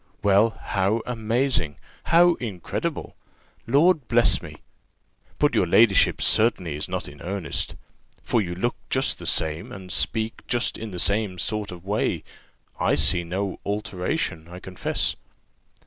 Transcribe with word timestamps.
"Well, 0.23 0.57
how 0.59 1.03
amazing! 1.05 1.75
how 2.05 2.33
incredible! 2.39 3.15
Lord 3.67 4.07
bless 4.07 4.41
me! 4.41 4.55
But 5.37 5.53
your 5.53 5.67
ladyship 5.67 6.23
certainly 6.23 6.75
is 6.75 6.89
not 6.89 7.07
in 7.07 7.21
earnest? 7.21 7.75
for 8.23 8.41
you 8.41 8.55
look 8.55 8.75
just 8.89 9.19
the 9.19 9.27
same, 9.27 9.71
and 9.71 9.91
speak 9.91 10.41
just 10.47 10.75
in 10.75 10.89
the 10.89 10.99
same 10.99 11.37
sort 11.37 11.71
of 11.71 11.85
way: 11.85 12.23
I 12.79 12.95
see 12.95 13.23
no 13.23 13.59
alteration, 13.63 14.47
I 14.47 14.57
confess." 14.59 15.15